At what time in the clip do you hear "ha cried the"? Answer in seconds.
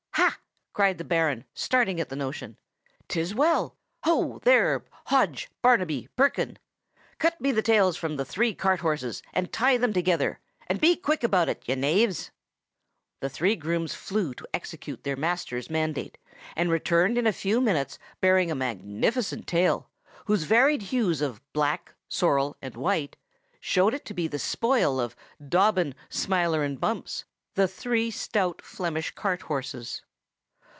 0.73-1.03